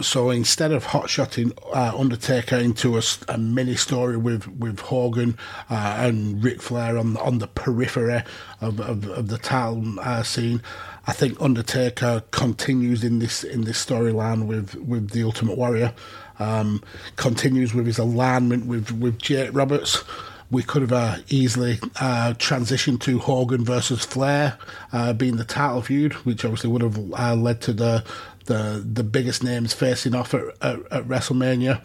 [0.00, 5.38] So instead of hotshotting uh, Undertaker into a, a, mini story with with Hogan
[5.70, 8.22] uh, and Ric Flair on on the periphery
[8.60, 10.62] of, of, of the title uh, scene,
[11.06, 15.92] I think Undertaker continues in this in this storyline with with the Ultimate Warrior.
[16.38, 16.82] Um,
[17.16, 20.02] continues with his alignment with with Jake Roberts
[20.50, 24.58] we could have uh, easily uh, transitioned to Hogan versus Flair
[24.92, 28.04] uh, being the title feud, which obviously would have uh, led to the,
[28.44, 31.82] the the biggest names facing off at, at, at WrestleMania.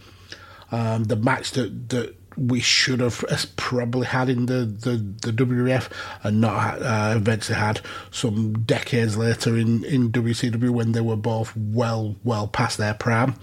[0.72, 3.26] Um, the match that, that we should have
[3.56, 5.92] probably had in the, the, the WWF
[6.24, 7.82] and not uh, eventually had
[8.12, 13.34] some decades later in, in WCW when they were both well well past their prime.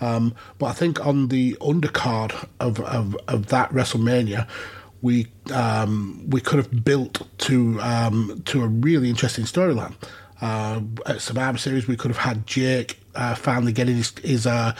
[0.00, 4.48] Um, but I think on the undercard of, of, of that WrestleMania,
[5.00, 9.94] we um, we could have built to um, to a really interesting storyline.
[10.40, 14.74] Uh, at Survivor Series, we could have had Jake uh, finally getting his his, uh,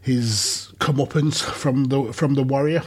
[0.00, 2.82] his comeuppance from the from the Warrior.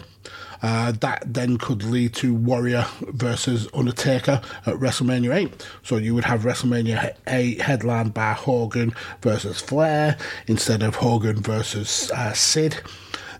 [0.62, 5.68] Uh, that then could lead to Warrior versus Undertaker at WrestleMania 8.
[5.84, 12.12] So you would have WrestleMania 8 headlined by Hogan versus Flair instead of Hogan versus
[12.12, 12.82] uh, Sid.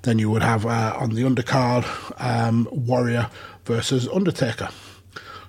[0.04, 1.86] Then you would have uh, on the undercard
[2.22, 3.30] um, Warrior
[3.66, 4.70] versus Undertaker.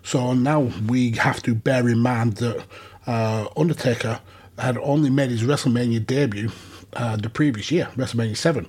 [0.03, 2.64] So now we have to bear in mind that
[3.07, 4.21] uh, Undertaker
[4.59, 6.51] had only made his WrestleMania debut
[6.95, 8.67] uh, the previous year, WrestleMania 7,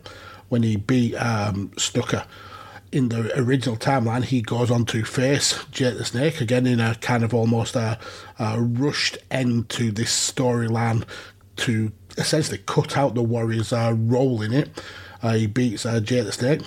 [0.50, 1.72] when he beat um,
[2.92, 6.96] in the original timeline, he goes on to face Jake the Snake again in a
[6.96, 8.00] kind of almost a,
[8.40, 11.06] a rushed end to this storyline
[11.58, 14.70] to essentially cut out the Warriors' uh, role in it.
[15.22, 16.62] Uh, he beats uh, Jake the Snake,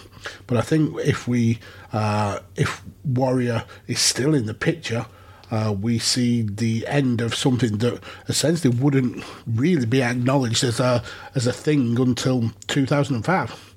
[0.47, 1.59] but I think if we
[1.93, 5.07] uh, if Warrior is still in the picture,
[5.51, 11.03] uh, we see the end of something that essentially wouldn't really be acknowledged as a
[11.35, 13.70] as a thing until 2005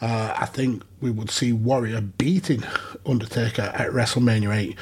[0.00, 2.62] uh, I think we would see Warrior beating
[3.06, 4.78] Undertaker at WrestleMania 8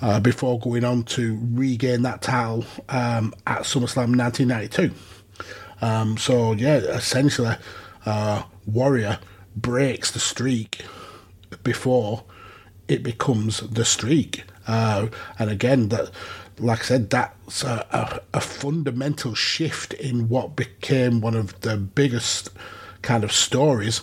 [0.00, 4.92] uh, before going on to regain that title um, at SummerSlam 1992.
[5.80, 7.56] Um, so, yeah, essentially,
[8.04, 9.18] uh, Warrior
[9.56, 10.82] breaks the streak
[11.62, 12.24] before
[12.88, 14.44] it becomes the streak.
[14.66, 15.08] Uh,
[15.38, 16.10] and again, that,
[16.58, 21.76] like I said, that's a, a, a fundamental shift in what became one of the
[21.76, 22.50] biggest
[23.00, 24.02] kind of stories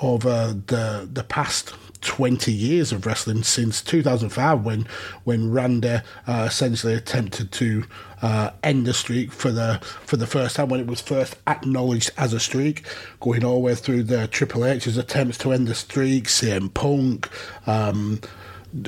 [0.00, 4.86] over the the past 20 years of wrestling since 2005 when
[5.24, 7.84] when Randy uh, essentially attempted to
[8.22, 12.10] uh, end the streak for the for the first time when it was first acknowledged
[12.16, 12.86] as a streak
[13.20, 17.28] going all the way through the Triple H's attempts to end the streak CM Punk
[17.66, 18.20] um,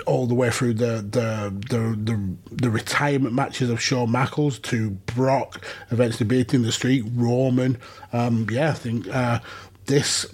[0.07, 4.91] all the way through the the, the the the retirement matches of Shawn Michaels to
[4.91, 7.77] Brock eventually beating the streak Roman.
[8.13, 9.41] Um, yeah I think uh,
[9.87, 10.27] this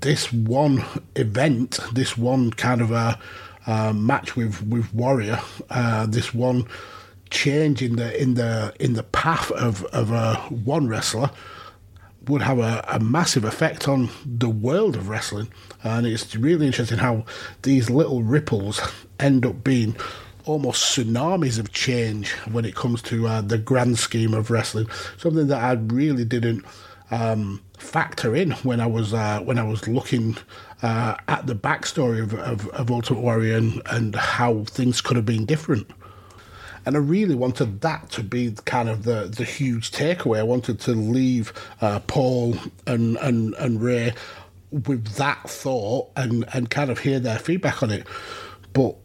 [0.00, 0.84] this one
[1.16, 3.18] event, this one kind of a,
[3.66, 5.40] a match with with Warrior,
[5.70, 6.66] uh, this one
[7.30, 11.30] change in the in the in the path of of a one wrestler
[12.28, 15.48] would have a, a massive effect on the world of wrestling,
[15.82, 17.24] and it's really interesting how
[17.62, 18.80] these little ripples
[19.18, 19.96] end up being
[20.44, 24.88] almost tsunamis of change when it comes to uh, the grand scheme of wrestling.
[25.16, 26.64] Something that I really didn't
[27.10, 30.36] um, factor in when I was uh, when I was looking
[30.82, 35.26] uh, at the backstory of, of, of Ultimate Warrior and, and, how things could have
[35.26, 35.88] been different.
[36.84, 40.40] And I really wanted that to be kind of the, the huge takeaway.
[40.40, 44.14] I wanted to leave uh, Paul and, and, and Ray
[44.72, 48.06] with that thought and, and kind of hear their feedback on it.
[48.72, 48.96] But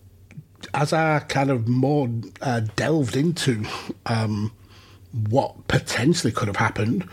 [0.73, 2.09] as I kind of more
[2.41, 3.63] uh, delved into
[4.07, 4.51] um,
[5.29, 7.07] what potentially could have happened,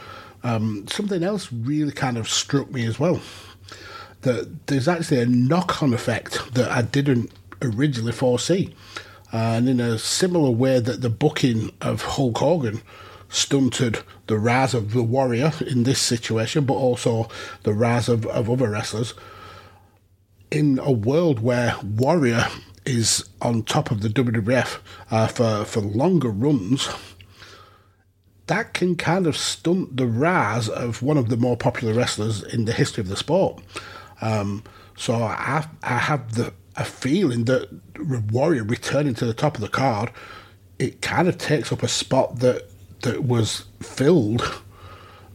[0.45, 3.21] um, something else really kind of struck me as well.
[4.23, 8.75] That there's actually a knock on effect that I didn't originally foresee.
[9.33, 12.83] and in a similar way that the booking of Hulk Hogan
[13.29, 17.29] stunted the rise of the warrior in this situation, but also
[17.65, 19.15] the rise of, of other wrestlers.
[20.51, 22.47] In a world where Warrior
[22.87, 24.79] is on top of the WWF
[25.11, 26.89] uh, for, for longer runs,
[28.47, 32.67] that can kind of stunt the rise of one of the more popular wrestlers in
[32.67, 33.63] the history of the sport.
[34.21, 34.63] Um,
[34.97, 37.69] so I, I have the a feeling that
[38.33, 40.11] Warrior returning to the top of the card,
[40.79, 42.69] it kind of takes up a spot that
[43.03, 44.63] that was filled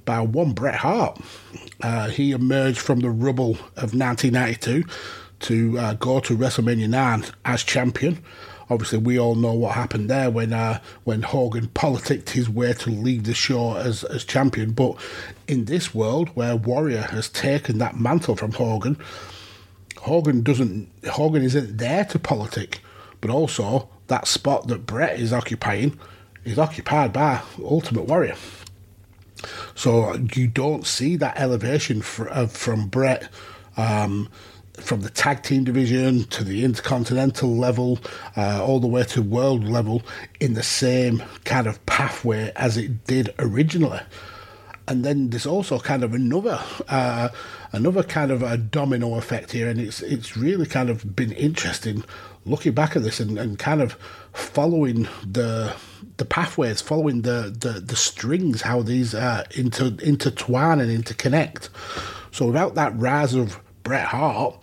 [0.05, 1.19] by one Bret Hart.
[1.81, 4.83] Uh, he emerged from the rubble of 1992
[5.41, 8.23] to uh, go to WrestleMania 9 as champion.
[8.69, 12.89] Obviously, we all know what happened there when uh, when Hogan politicked his way to
[12.89, 14.71] leave the show as, as champion.
[14.71, 14.95] But
[15.47, 18.97] in this world where Warrior has taken that mantle from Hogan,
[19.97, 20.89] Hogan doesn't.
[21.09, 22.81] Hogan isn't there to politic,
[23.21, 25.99] but also that spot that Bret is occupying
[26.45, 28.35] is occupied by Ultimate Warrior.
[29.75, 33.29] So you don't see that elevation for, uh, from Bret.
[33.77, 34.29] Um,
[34.81, 37.99] from the tag team division to the intercontinental level,
[38.37, 40.01] uh, all the way to world level,
[40.39, 44.01] in the same kind of pathway as it did originally.
[44.87, 47.29] And then there's also kind of another uh,
[47.71, 52.03] another kind of a domino effect here, and it's it's really kind of been interesting
[52.45, 53.93] looking back at this and, and kind of
[54.33, 55.75] following the
[56.17, 61.69] the pathways, following the, the, the strings, how these uh, inter, intertwine and interconnect.
[62.31, 64.61] So without that rise of Bret Hart,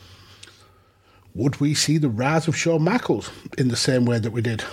[1.37, 4.65] would we see the rise of Shawn Michaels in the same way that we did?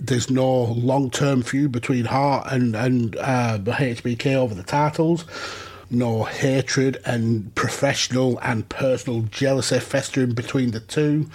[0.00, 5.24] There's no long term feud between Hart and, and uh, HBK over the titles
[5.90, 11.28] no hatred and professional and personal jealousy festering between the two.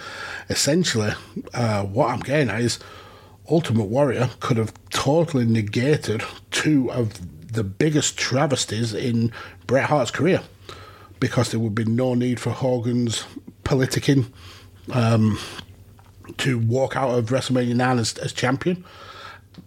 [0.48, 1.12] Essentially,
[1.52, 2.78] uh, what I'm getting at is
[3.50, 7.20] Ultimate Warrior could have totally negated two of
[7.52, 9.32] the biggest travesties in
[9.66, 10.42] Bret Hart's career
[11.20, 13.24] because there would be no need for Hogan's
[13.64, 14.26] politicking
[14.92, 15.38] um,
[16.38, 18.84] to walk out of WrestleMania 9 as, as champion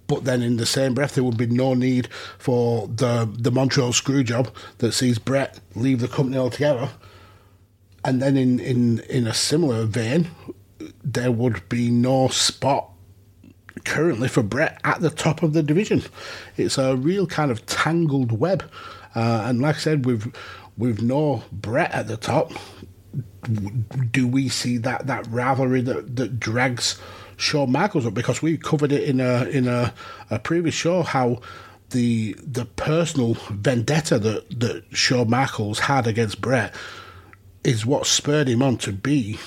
[0.08, 2.08] but then in the same breath, there would be no need
[2.38, 6.90] for the the Montreal screw job that sees Bret leave the company altogether.
[8.04, 10.30] And then in, in, in a similar vein,
[11.04, 12.90] there would be no spot
[13.84, 16.04] currently for Bret at the top of the division.
[16.56, 18.64] It's a real kind of tangled web.
[19.14, 20.34] Uh, and like I said, with
[20.78, 22.54] with no Bret at the top,
[24.12, 27.00] do we see that, that rivalry that, that drags
[27.38, 29.94] Shawn Michaels up because we covered it in a in a,
[30.32, 31.40] a previous show how
[31.92, 36.74] the the personal vendetta that that Shawn Michaels had against Bret
[37.64, 39.38] is what spurred him on to be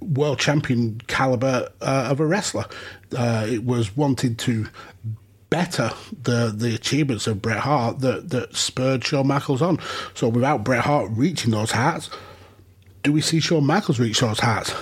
[0.00, 2.66] world champion caliber uh, of a wrestler.
[3.16, 4.68] Uh, it was wanting to
[5.50, 5.90] better
[6.22, 9.78] the the achievements of Bret Hart that that spurred Shawn Michaels on.
[10.14, 12.08] So without Bret Hart reaching those heights,
[13.02, 14.74] do we see Shawn Michaels reach those heights?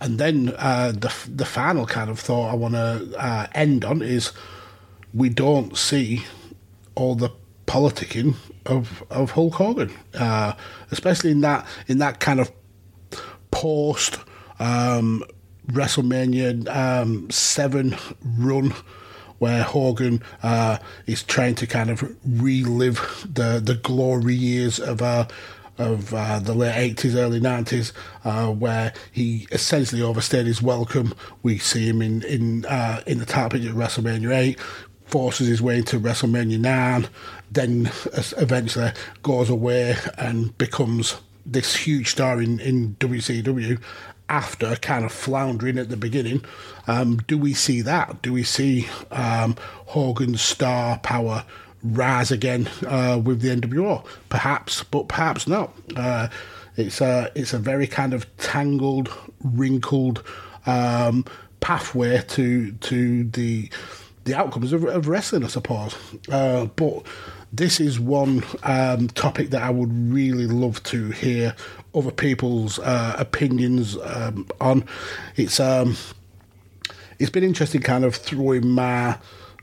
[0.00, 4.00] And then uh, the the final kind of thought I want to uh, end on
[4.00, 4.32] is
[5.12, 6.24] we don't see
[6.94, 7.30] all the
[7.66, 10.52] politicking of of Hulk Hogan, uh,
[10.90, 12.52] especially in that in that kind of
[13.50, 14.18] post
[14.60, 15.24] um,
[15.66, 18.72] WrestleMania um, seven run
[19.38, 25.26] where Hogan uh, is trying to kind of relive the the glory years of uh,
[25.78, 27.92] of uh, the late 80s, early 90s,
[28.24, 31.14] uh, where he essentially overstayed his welcome.
[31.42, 34.60] We see him in in uh, in the top at WrestleMania 8,
[35.06, 37.08] forces his way into WrestleMania 9,
[37.50, 37.90] then
[38.36, 41.16] eventually goes away and becomes
[41.46, 43.80] this huge star in, in WCW
[44.28, 46.44] after kind of floundering at the beginning.
[46.86, 48.20] Um, do we see that?
[48.20, 49.56] Do we see um,
[49.86, 51.44] Hogan's star power
[51.82, 54.04] rise again uh, with the NWO.
[54.28, 55.72] Perhaps, but perhaps not.
[55.96, 56.28] Uh,
[56.76, 59.12] it's a it's a very kind of tangled,
[59.42, 60.22] wrinkled
[60.66, 61.24] um,
[61.60, 63.70] pathway to to the
[64.24, 65.96] the outcomes of, of wrestling, I suppose.
[66.30, 67.02] Uh, but
[67.52, 71.56] this is one um, topic that I would really love to hear
[71.94, 74.84] other people's uh, opinions um, on.
[75.36, 75.96] It's um,
[77.18, 79.18] it's been interesting, kind of throwing my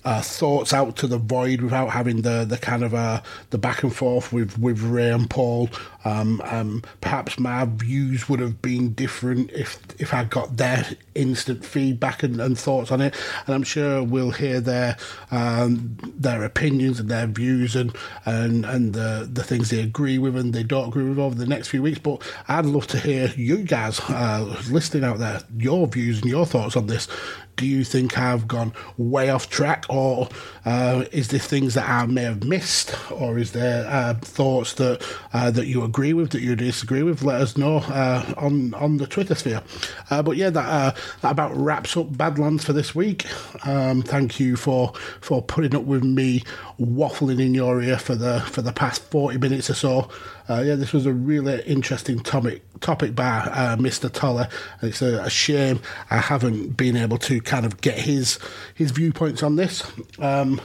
[0.05, 3.81] uh, thoughts out to the void without having the the kind of uh, the back
[3.83, 5.69] and forth with with Ray and Paul.
[6.05, 10.85] Um, um, perhaps my views would have been different if if I got their
[11.15, 13.15] instant feedback and, and thoughts on it.
[13.47, 14.95] And I'm sure we'll hear their
[15.31, 17.95] um, their opinions and their views and
[18.25, 21.47] and and the the things they agree with and they don't agree with over the
[21.47, 21.97] next few weeks.
[21.97, 26.45] But I'd love to hear you guys uh, listening out there, your views and your
[26.45, 27.07] thoughts on this
[27.55, 30.29] do you think I've gone way off track, or
[30.65, 35.05] uh, is there things that I may have missed, or is there uh, thoughts that
[35.33, 37.23] uh, that you agree with, that you disagree with?
[37.23, 39.61] Let us know uh, on on the Twitter sphere.
[40.09, 40.91] Uh, but yeah, that uh,
[41.21, 43.25] that about wraps up Badlands for this week.
[43.65, 46.43] Um, thank you for for putting up with me
[46.79, 50.09] waffling in your ear for the for the past forty minutes or so.
[50.49, 54.11] yeah, this was a really interesting topic topic by Mr.
[54.11, 54.47] Toller.
[54.81, 58.39] It's a, a shame I haven't been able to kind of get his
[58.73, 59.83] his viewpoints on this.
[60.19, 60.61] Um,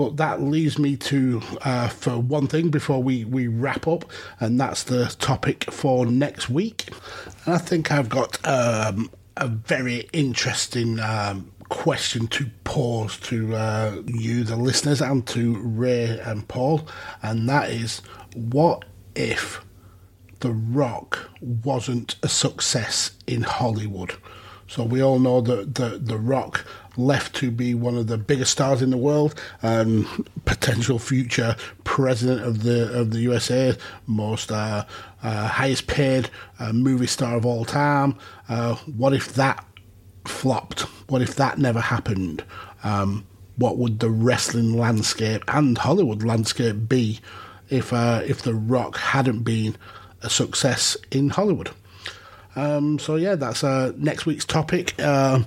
[0.00, 4.58] but that leaves me to uh, for one thing before we, we wrap up, and
[4.58, 6.88] that's the topic for next week.
[7.44, 14.02] And I think I've got um, a very interesting um, question to pose to uh,
[14.06, 16.86] you, the listeners, and to Ray and Paul,
[17.22, 18.02] and that is
[18.34, 19.64] what if
[20.40, 24.14] The Rock wasn't a success in Hollywood?
[24.68, 26.64] So we all know that the the Rock
[26.96, 30.06] left to be one of the biggest stars in the world and
[30.44, 34.84] potential future president of the of the USA, most uh,
[35.22, 38.16] uh, highest paid uh, movie star of all time.
[38.48, 39.64] Uh, what if that
[40.30, 40.82] flopped?
[41.08, 42.44] What if that never happened?
[42.84, 43.26] Um,
[43.56, 47.20] what would the wrestling landscape and Hollywood landscape be
[47.68, 49.76] if uh, if The Rock hadn't been
[50.22, 51.70] a success in Hollywood?
[52.56, 54.94] Um, so yeah, that's uh, next week's topic.
[54.98, 55.40] Uh,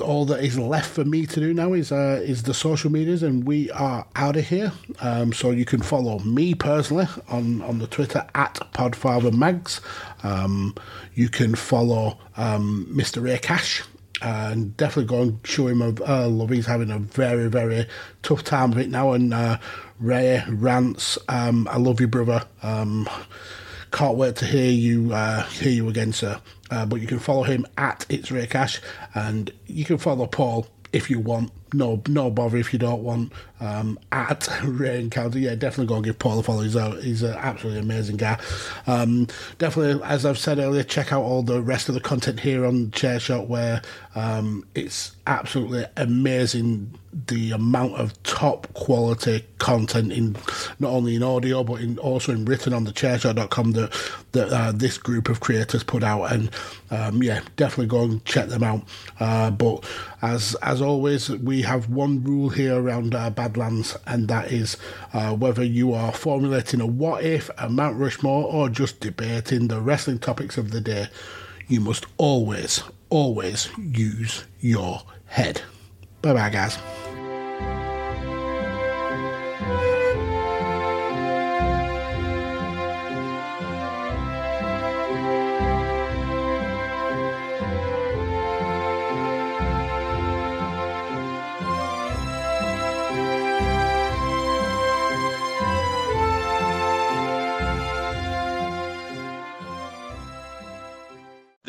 [0.00, 3.22] all that is left for me to do now is uh, is the social medias,
[3.22, 4.72] and we are out of here.
[5.00, 9.80] Um, so you can follow me personally on, on the Twitter at PodfatherMags.
[10.22, 10.74] Um,
[11.14, 13.22] you can follow um, Mr.
[13.22, 13.82] Ray Cash.
[14.22, 16.50] And definitely go and show him a uh, love.
[16.50, 17.86] He's having a very, very
[18.22, 19.12] tough time of it now.
[19.12, 19.56] And uh,
[19.98, 22.44] Ray rants, um, I love you, brother.
[23.92, 26.40] Can't wait to hear you uh, hear you again, sir.
[26.70, 28.80] Uh, but you can follow him at It's Ray Cash,
[29.14, 31.50] and you can follow Paul if you want.
[31.72, 33.32] No, no bother if you don't want.
[33.60, 36.62] Um, at Ray Encounter, yeah, definitely go and give Paul a follow.
[36.62, 38.40] He's a, he's an absolutely amazing guy.
[38.86, 42.64] Um, definitely, as I've said earlier, check out all the rest of the content here
[42.64, 43.82] on Chair Shot, where
[44.14, 50.36] um, it's absolutely amazing the amount of top quality content in
[50.78, 53.92] not only in audio but in also in written on the chairshot.com that
[54.32, 56.50] that uh, this group of creators put out and
[56.90, 58.82] um, yeah definitely go and check them out
[59.18, 59.84] uh, but
[60.22, 61.30] as as always
[61.60, 64.78] we have one rule here around uh, badlands and that is
[65.12, 69.78] uh, whether you are formulating a what if a mount rushmore or just debating the
[69.78, 71.06] wrestling topics of the day
[71.68, 75.60] you must always always use your head.
[76.22, 76.78] Bye bye guys